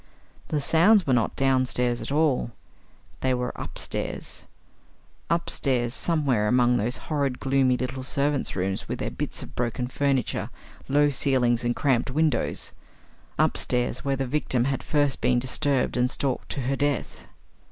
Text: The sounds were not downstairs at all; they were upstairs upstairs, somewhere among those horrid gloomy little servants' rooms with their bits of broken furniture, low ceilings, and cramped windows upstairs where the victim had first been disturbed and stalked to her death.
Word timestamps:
The 0.47 0.59
sounds 0.59 1.05
were 1.05 1.13
not 1.13 1.35
downstairs 1.35 2.01
at 2.01 2.11
all; 2.11 2.49
they 3.19 3.35
were 3.35 3.53
upstairs 3.55 4.45
upstairs, 5.29 5.93
somewhere 5.93 6.47
among 6.47 6.77
those 6.77 6.97
horrid 7.05 7.39
gloomy 7.39 7.77
little 7.77 8.01
servants' 8.01 8.55
rooms 8.55 8.89
with 8.89 8.97
their 8.97 9.11
bits 9.11 9.43
of 9.43 9.55
broken 9.55 9.85
furniture, 9.87 10.49
low 10.89 11.11
ceilings, 11.11 11.63
and 11.63 11.75
cramped 11.75 12.09
windows 12.09 12.73
upstairs 13.37 14.03
where 14.03 14.15
the 14.15 14.25
victim 14.25 14.63
had 14.63 14.81
first 14.81 15.21
been 15.21 15.37
disturbed 15.37 15.95
and 15.95 16.09
stalked 16.11 16.49
to 16.53 16.61
her 16.61 16.75
death. 16.75 17.27